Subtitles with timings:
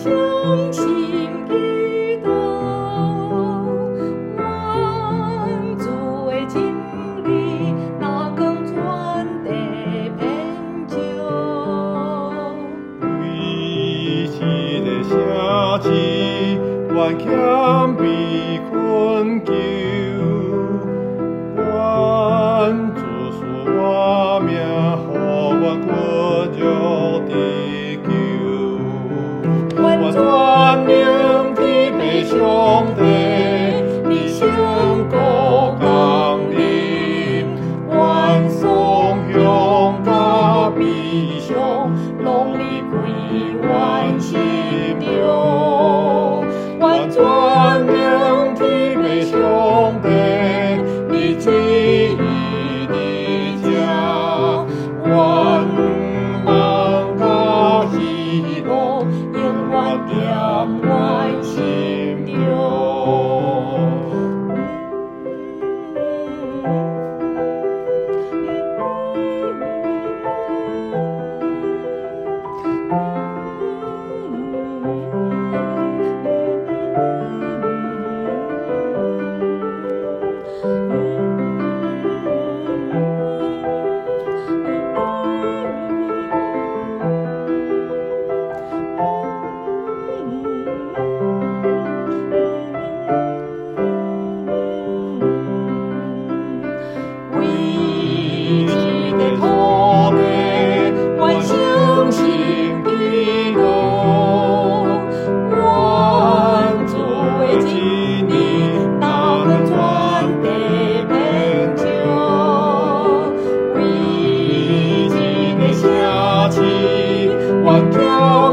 [0.00, 0.12] 相
[0.72, 0.84] 信
[1.48, 1.52] 基
[2.22, 2.30] 督，
[4.36, 4.40] 万
[5.76, 5.84] 主
[6.30, 6.54] 的真
[7.24, 7.28] 理，
[7.98, 9.48] 那更传递
[10.16, 10.22] 遍
[10.86, 10.96] 照。
[13.02, 14.40] 为一个城
[15.02, 15.10] 市，
[16.94, 17.26] 愿谦
[17.96, 18.00] 卑
[18.70, 18.72] 困
[19.44, 19.50] 境，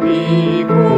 [0.00, 0.95] be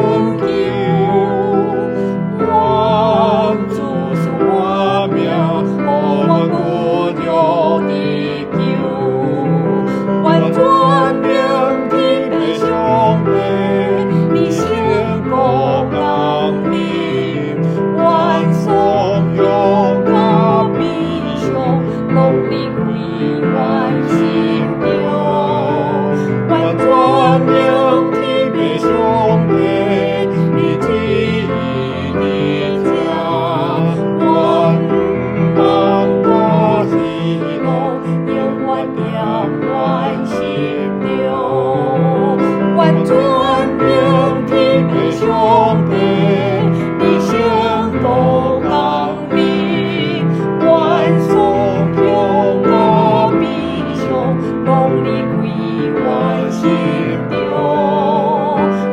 [54.69, 55.61] องค์นี้คุย
[56.05, 56.25] ว่า
[56.59, 56.79] ฉั
[57.17, 57.45] นดู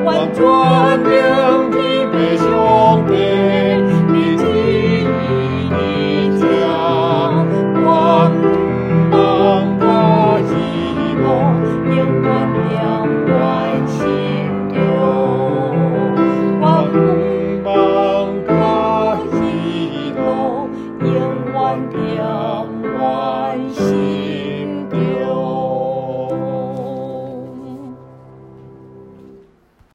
[0.06, 0.62] วันชว
[0.96, 3.86] นยิงที่ไปช่วงเทป